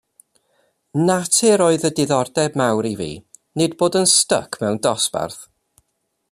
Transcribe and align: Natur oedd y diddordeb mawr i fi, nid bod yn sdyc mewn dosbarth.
Natur 1.09 1.63
oedd 1.65 1.85
y 1.89 1.91
diddordeb 1.99 2.57
mawr 2.61 2.87
i 2.93 2.95
fi, 3.03 3.11
nid 3.61 3.77
bod 3.83 3.99
yn 4.01 4.11
sdyc 4.15 4.61
mewn 4.65 4.83
dosbarth. 4.89 5.41